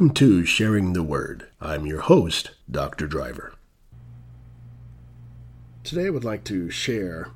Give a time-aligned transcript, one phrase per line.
[0.00, 1.48] Welcome to Sharing the Word.
[1.60, 3.06] I'm your host, Dr.
[3.06, 3.52] Driver.
[5.84, 7.32] Today I would like to share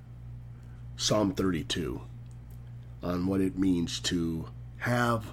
[0.97, 2.01] Psalm 32
[3.03, 5.27] on what it means to have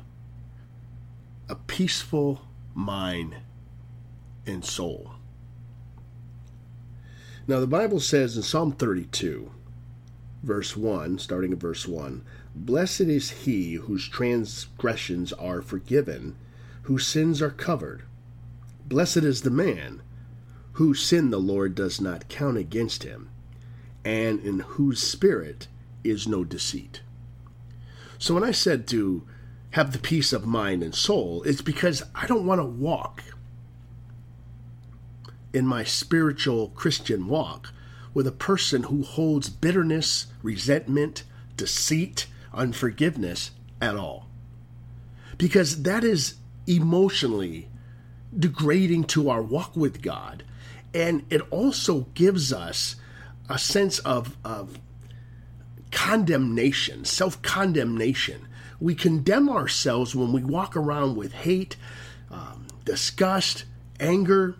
[1.48, 2.42] a peaceful
[2.76, 3.38] mind
[4.46, 5.14] and soul.
[7.48, 9.50] Now, the Bible says in Psalm 32,
[10.44, 16.36] verse 1, starting at verse 1, Blessed is he whose transgressions are forgiven
[16.84, 18.04] whose sins are covered.
[18.88, 20.02] Blessed is the man
[20.74, 23.30] whose sin the Lord does not count against him,
[24.04, 25.68] and in whose spirit
[26.04, 27.02] is no deceit.
[28.18, 29.28] So when I said to
[29.72, 33.24] have the peace of mind and soul, it's because I don't want to walk
[35.54, 37.74] in my spiritual Christian walk
[38.14, 41.24] with a person who holds bitterness, resentment,
[41.58, 44.28] deceit, unforgiveness at all.
[45.38, 46.36] Because that is
[46.68, 47.68] emotionally
[48.38, 50.44] degrading to our walk with God.
[50.94, 52.96] And it also gives us
[53.50, 54.80] a sense of, of
[55.92, 58.48] condemnation, self condemnation.
[58.80, 61.76] We condemn ourselves when we walk around with hate,
[62.32, 63.66] um, disgust,
[64.00, 64.56] anger,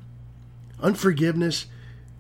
[0.80, 1.66] unforgiveness.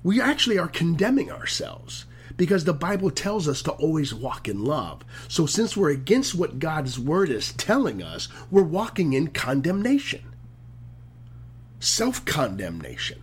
[0.04, 2.06] We actually are condemning ourselves
[2.42, 5.04] because the Bible tells us to always walk in love.
[5.28, 10.24] So, since we're against what God's word is telling us, we're walking in condemnation,
[11.80, 13.22] self condemnation.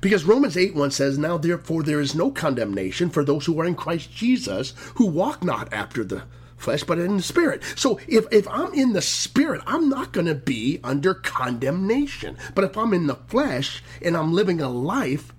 [0.00, 3.66] Because Romans 8 1 says, Now therefore there is no condemnation for those who are
[3.66, 6.22] in Christ Jesus, who walk not after the
[6.56, 7.62] flesh, but in the spirit.
[7.74, 12.38] So if, if I'm in the spirit, I'm not going to be under condemnation.
[12.54, 15.34] But if I'm in the flesh and I'm living a life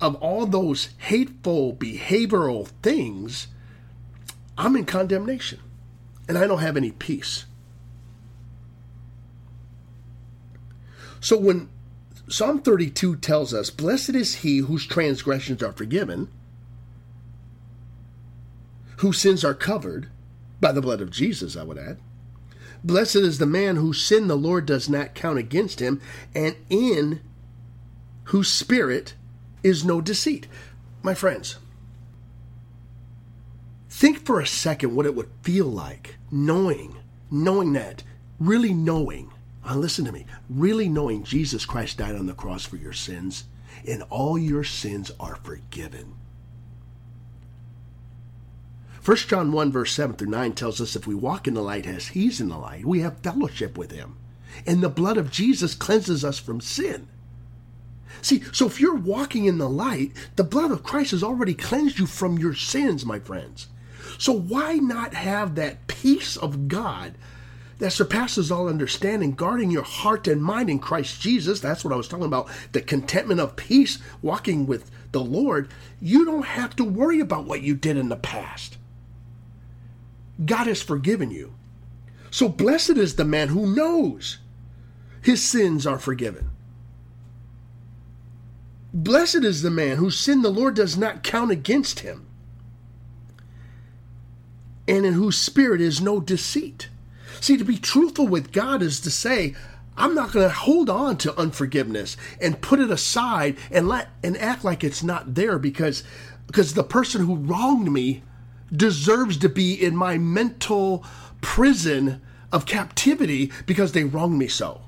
[0.00, 3.48] of all those hateful behavioral things,
[4.56, 5.60] I'm in condemnation
[6.28, 7.46] and I don't have any peace.
[11.20, 11.68] So when
[12.28, 16.28] Psalm 32 tells us, Blessed is he whose transgressions are forgiven,
[18.98, 20.08] whose sins are covered
[20.60, 21.98] by the blood of Jesus, I would add.
[22.84, 26.00] Blessed is the man whose sin the Lord does not count against him,
[26.34, 27.20] and in
[28.24, 29.14] whose spirit
[29.62, 30.46] is no deceit.
[31.02, 31.58] My friends,
[33.88, 36.96] think for a second what it would feel like knowing,
[37.30, 38.02] knowing that,
[38.38, 39.30] really knowing,
[39.68, 43.44] uh, listen to me, really knowing Jesus Christ died on the cross for your sins
[43.86, 46.14] and all your sins are forgiven.
[49.04, 51.86] 1 John 1, verse 7 through 9 tells us if we walk in the light
[51.86, 54.16] as he's in the light, we have fellowship with him.
[54.66, 57.08] And the blood of Jesus cleanses us from sin.
[58.22, 61.98] See, so if you're walking in the light, the blood of Christ has already cleansed
[61.98, 63.68] you from your sins, my friends.
[64.18, 67.14] So why not have that peace of God
[67.78, 71.60] that surpasses all understanding, guarding your heart and mind in Christ Jesus?
[71.60, 72.48] That's what I was talking about.
[72.72, 75.70] The contentment of peace, walking with the Lord.
[76.00, 78.76] You don't have to worry about what you did in the past.
[80.44, 81.54] God has forgiven you.
[82.30, 84.38] So blessed is the man who knows
[85.22, 86.50] his sins are forgiven.
[88.98, 92.26] Blessed is the man whose sin the Lord does not count against him,
[94.88, 96.88] and in whose spirit is no deceit.
[97.40, 99.54] See, to be truthful with God is to say,
[99.96, 104.36] I'm not going to hold on to unforgiveness and put it aside and let and
[104.36, 106.02] act like it's not there because
[106.48, 108.24] because the person who wronged me
[108.72, 111.04] deserves to be in my mental
[111.40, 112.20] prison
[112.50, 114.80] of captivity because they wronged me so.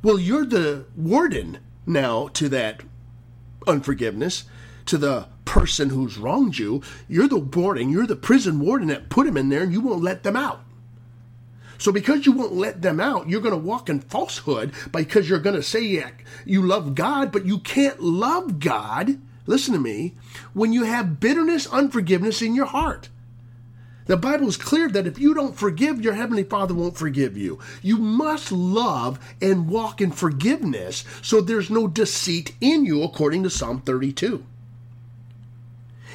[0.00, 2.82] Well, you're the warden now to that
[3.66, 4.44] unforgiveness
[4.86, 6.82] to the person who's wronged you.
[7.08, 10.02] You're the warden, you're the prison warden that put him in there, and you won't
[10.02, 10.62] let them out.
[11.78, 15.38] So because you won't let them out, you're going to walk in falsehood because you're
[15.38, 16.10] going to say yeah,
[16.44, 20.14] you love God, but you can't love God, listen to me,
[20.52, 23.08] when you have bitterness, unforgiveness in your heart.
[24.10, 27.60] The Bible is clear that if you don't forgive, your Heavenly Father won't forgive you.
[27.80, 33.50] You must love and walk in forgiveness so there's no deceit in you, according to
[33.50, 34.44] Psalm 32.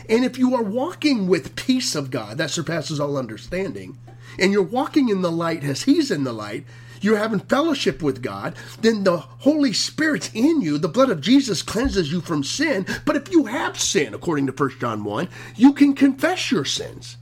[0.10, 3.98] And if you are walking with peace of God that surpasses all understanding,
[4.38, 6.66] and you're walking in the light as He's in the light,
[7.00, 10.78] you're having fellowship with God, then the Holy Spirit's in you.
[10.78, 12.86] The blood of Jesus cleanses you from sin.
[13.06, 17.16] But if you have sin, according to 1 John 1, you can confess your sins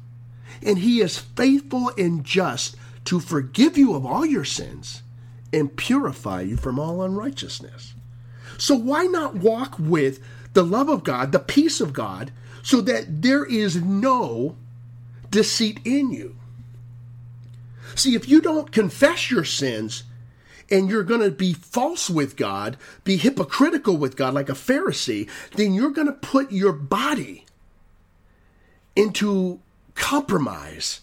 [0.65, 2.75] and he is faithful and just
[3.05, 5.03] to forgive you of all your sins
[5.51, 7.93] and purify you from all unrighteousness.
[8.57, 10.19] So, why not walk with
[10.53, 12.31] the love of God, the peace of God,
[12.61, 14.55] so that there is no
[15.29, 16.37] deceit in you?
[17.95, 20.03] See, if you don't confess your sins
[20.71, 25.29] and you're going to be false with God, be hypocritical with God like a Pharisee,
[25.55, 27.45] then you're going to put your body
[28.95, 29.59] into
[29.95, 31.01] compromise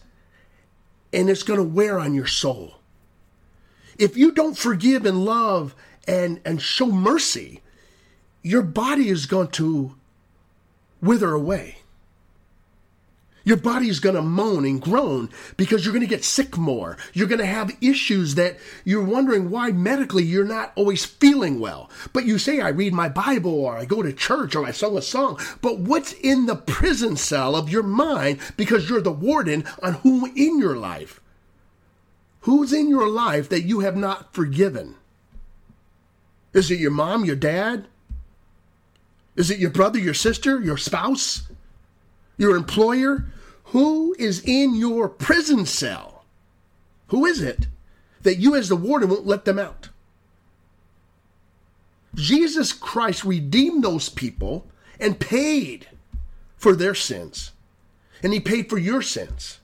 [1.13, 2.77] and it's going to wear on your soul.
[3.99, 5.75] If you don't forgive and love
[6.07, 7.61] and, and show mercy,
[8.43, 9.95] your body is going to
[11.03, 11.79] wither away.
[13.51, 16.97] Your body's going to moan and groan because you're going to get sick more.
[17.13, 21.91] You're going to have issues that you're wondering why medically you're not always feeling well.
[22.13, 24.97] But you say, I read my Bible or I go to church or I sung
[24.97, 25.41] a song.
[25.63, 30.33] But what's in the prison cell of your mind because you're the warden on whom
[30.37, 31.21] in your life?
[32.43, 34.95] Who's in your life that you have not forgiven?
[36.53, 37.89] Is it your mom, your dad?
[39.35, 41.49] Is it your brother, your sister, your spouse?
[42.41, 43.27] your employer?
[43.71, 46.25] Who is in your prison cell?
[47.09, 47.69] Who is it
[48.23, 49.91] that you, as the warden, won't let them out?
[52.15, 54.67] Jesus Christ redeemed those people
[54.99, 55.87] and paid
[56.57, 57.53] for their sins.
[58.23, 59.61] And he paid for your sins.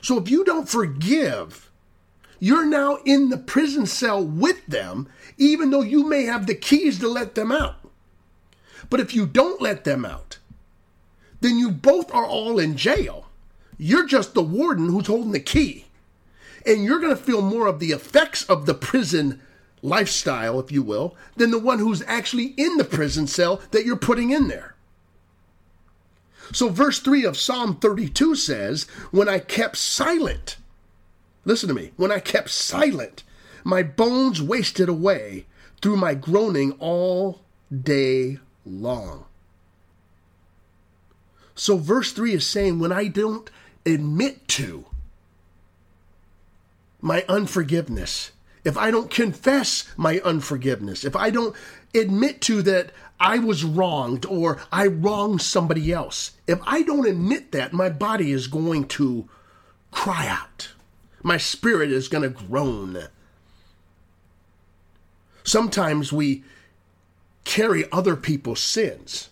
[0.00, 1.70] So if you don't forgive,
[2.40, 6.98] you're now in the prison cell with them, even though you may have the keys
[6.98, 7.76] to let them out.
[8.90, 10.37] But if you don't let them out,
[11.40, 13.26] then you both are all in jail.
[13.76, 15.86] You're just the warden who's holding the key.
[16.66, 19.40] And you're going to feel more of the effects of the prison
[19.82, 23.96] lifestyle, if you will, than the one who's actually in the prison cell that you're
[23.96, 24.74] putting in there.
[26.52, 30.56] So, verse 3 of Psalm 32 says, When I kept silent,
[31.44, 33.22] listen to me, when I kept silent,
[33.64, 35.46] my bones wasted away
[35.82, 39.26] through my groaning all day long.
[41.58, 43.50] So, verse 3 is saying, when I don't
[43.84, 44.84] admit to
[47.00, 48.30] my unforgiveness,
[48.62, 51.56] if I don't confess my unforgiveness, if I don't
[51.92, 57.50] admit to that I was wronged or I wronged somebody else, if I don't admit
[57.50, 59.28] that, my body is going to
[59.90, 60.68] cry out.
[61.24, 63.08] My spirit is going to groan.
[65.42, 66.44] Sometimes we
[67.42, 69.30] carry other people's sins.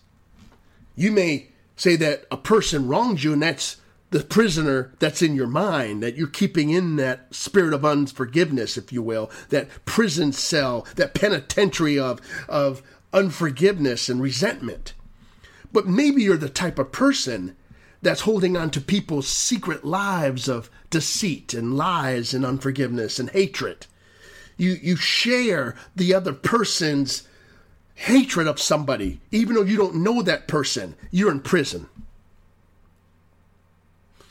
[0.96, 3.76] You may say that a person wronged you and that's
[4.10, 8.92] the prisoner that's in your mind, that you're keeping in that spirit of unforgiveness, if
[8.92, 12.82] you will, that prison cell, that penitentiary of, of
[13.12, 14.94] unforgiveness and resentment.
[15.72, 17.56] But maybe you're the type of person
[18.00, 23.86] that's holding on to people's secret lives of deceit and lies and unforgiveness and hatred.
[24.56, 27.26] You, you share the other person's
[27.96, 31.88] hatred of somebody, even though you don't know that person, you're in prison.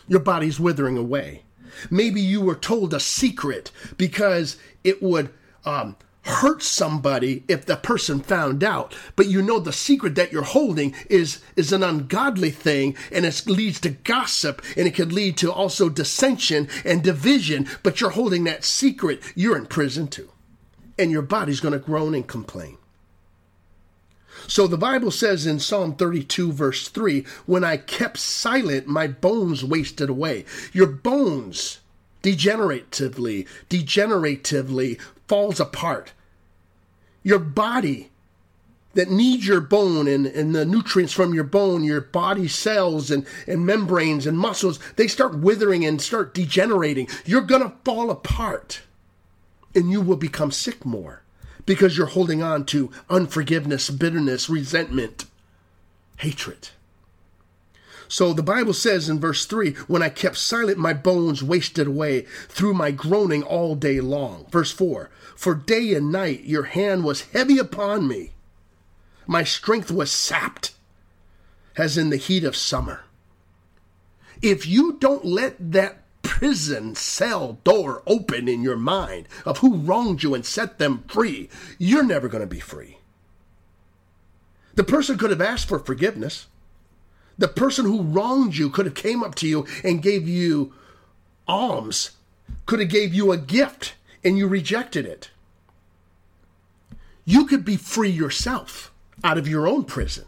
[0.08, 1.44] Your body's withering away.
[1.90, 5.34] Maybe you were told a secret because it would
[5.66, 8.96] um, hurt somebody if the person found out.
[9.16, 13.48] But you know the secret that you're holding is is an ungodly thing and it
[13.48, 17.68] leads to gossip and it could lead to also dissension and division.
[17.82, 19.22] But you're holding that secret.
[19.34, 20.30] You're in prison too.
[20.98, 22.78] And your body's going to groan and complain
[24.48, 29.64] so the Bible says in Psalm 32, verse 3 When I kept silent, my bones
[29.64, 30.46] wasted away.
[30.74, 31.80] Your bones
[32.22, 36.14] degeneratively, degeneratively falls apart.
[37.24, 38.12] Your body
[38.94, 43.26] that needs your bone and, and the nutrients from your bone, your body cells and,
[43.46, 47.08] and membranes and muscles, they start withering and start degenerating.
[47.26, 48.82] You're going to fall apart
[49.76, 51.22] and you will become sick more
[51.66, 55.26] because you're holding on to unforgiveness, bitterness, resentment,
[56.18, 56.70] hatred.
[58.08, 62.22] So the Bible says in verse 3 When I kept silent, my bones wasted away
[62.48, 64.46] through my groaning all day long.
[64.52, 68.34] Verse 4 For day and night your hand was heavy upon me,
[69.28, 70.74] my strength was sapped,
[71.78, 73.02] as in the heat of summer.
[74.42, 76.05] If you don't let that
[76.36, 81.48] prison cell door open in your mind of who wronged you and set them free,
[81.78, 82.98] you're never going to be free.
[84.74, 86.48] The person could have asked for forgiveness.
[87.38, 90.74] The person who wronged you could have came up to you and gave you
[91.48, 92.12] alms,
[92.66, 95.30] could have gave you a gift and you rejected it.
[97.24, 98.92] You could be free yourself
[99.24, 100.26] out of your own prison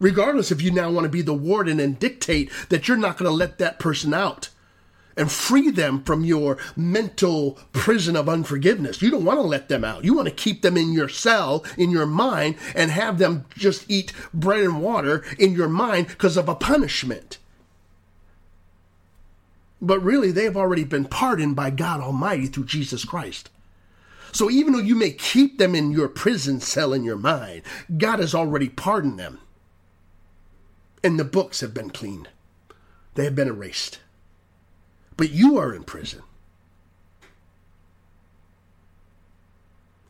[0.00, 3.30] regardless if you now want to be the warden and dictate that you're not going
[3.30, 4.48] to let that person out
[5.20, 9.02] and free them from your mental prison of unforgiveness.
[9.02, 10.02] You don't want to let them out.
[10.02, 13.84] You want to keep them in your cell, in your mind, and have them just
[13.90, 17.36] eat bread and water in your mind because of a punishment.
[19.82, 23.50] But really, they have already been pardoned by God Almighty through Jesus Christ.
[24.32, 27.62] So even though you may keep them in your prison cell in your mind,
[27.98, 29.38] God has already pardoned them.
[31.04, 32.30] And the books have been cleaned,
[33.16, 33.98] they have been erased.
[35.20, 36.22] But you are in prison.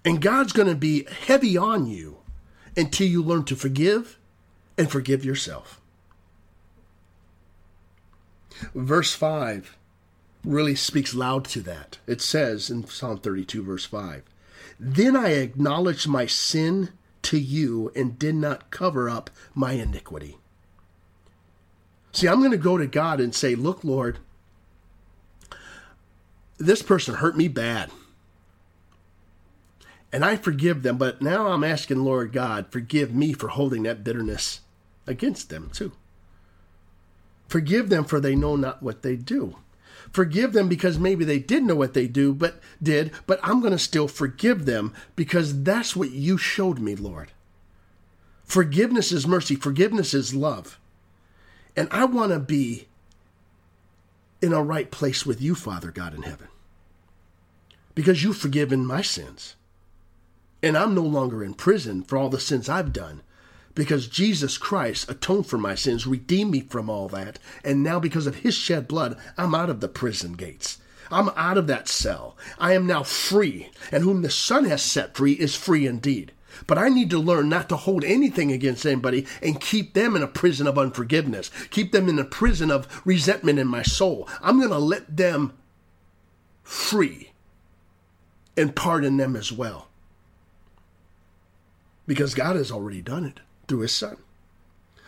[0.05, 2.19] And God's going to be heavy on you
[2.76, 4.21] until you learn to forgive
[4.79, 5.81] and forgive yourself.
[8.73, 9.76] Verse 5
[10.45, 11.99] really speaks loud to that.
[12.07, 14.23] It says in Psalm 32, verse 5
[14.79, 16.90] Then I acknowledged my sin
[17.23, 20.38] to you and did not cover up my iniquity.
[22.12, 24.21] See, I'm going to go to God and say, Look, Lord,
[26.61, 27.90] this person hurt me bad.
[30.12, 34.05] And I forgive them, but now I'm asking, Lord God, forgive me for holding that
[34.05, 34.61] bitterness
[35.07, 35.93] against them too.
[37.49, 39.57] Forgive them for they know not what they do.
[40.12, 43.73] Forgive them because maybe they did know what they do, but did, but I'm going
[43.73, 47.31] to still forgive them because that's what you showed me, Lord.
[48.45, 50.79] Forgiveness is mercy, forgiveness is love.
[51.76, 52.88] And I want to be
[54.42, 56.49] in a right place with you, Father God in heaven.
[57.94, 59.56] Because you've forgiven my sins.
[60.62, 63.23] And I'm no longer in prison for all the sins I've done
[63.75, 67.38] because Jesus Christ atoned for my sins, redeemed me from all that.
[67.64, 70.78] And now, because of his shed blood, I'm out of the prison gates.
[71.11, 72.37] I'm out of that cell.
[72.59, 76.32] I am now free, and whom the Son has set free is free indeed.
[76.67, 80.23] But I need to learn not to hold anything against anybody and keep them in
[80.23, 84.29] a prison of unforgiveness, keep them in a prison of resentment in my soul.
[84.43, 85.52] I'm going to let them
[86.62, 87.33] free
[88.57, 89.88] and pardon them as well
[92.07, 94.17] because God has already done it through his son.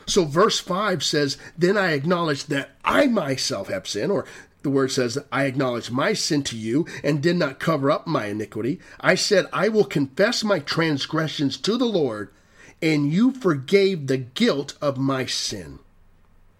[0.06, 4.24] So verse 5 says, Then I acknowledge that I myself have sinned, or
[4.62, 8.26] the word says, I acknowledge my sin to you and did not cover up my
[8.26, 8.80] iniquity.
[9.00, 12.30] I said, I will confess my transgressions to the Lord,
[12.80, 15.78] and you forgave the guilt of my sin.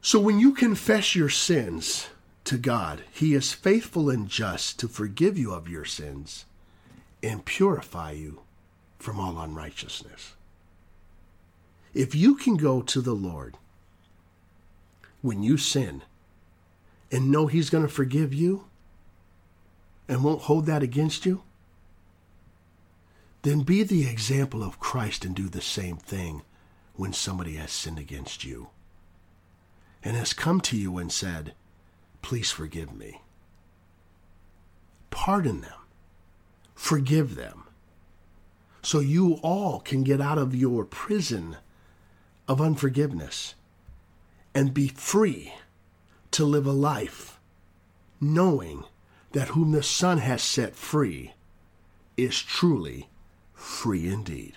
[0.01, 2.09] So when you confess your sins
[2.45, 6.45] to God, He is faithful and just to forgive you of your sins
[7.23, 8.41] and purify you
[8.99, 10.35] from all unrighteousness.
[11.95, 13.57] If you can go to the Lord
[15.21, 16.03] when you sin
[17.13, 18.65] and know He's going to forgive you
[20.09, 21.43] and won't hold that against you,
[23.43, 26.43] then be the example of Christ and do the same thing
[26.95, 28.71] when somebody has sinned against you
[30.03, 31.55] and has come to you and said,
[32.23, 33.21] Please forgive me.
[35.11, 35.73] Pardon them,
[36.75, 37.65] forgive them
[38.83, 41.57] so you all can get out of your prison
[42.49, 43.55] of unforgiveness
[44.55, 45.55] and be free
[46.33, 47.39] to live a life
[48.21, 48.85] knowing
[49.33, 51.33] that whom the Son has set free
[52.17, 53.09] is truly
[53.55, 54.55] free indeed.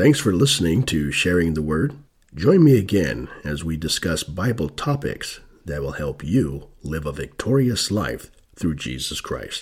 [0.00, 1.94] Thanks for listening to Sharing the Word.
[2.34, 7.90] Join me again as we discuss Bible topics that will help you live a victorious
[7.90, 9.58] life through Jesus Christ.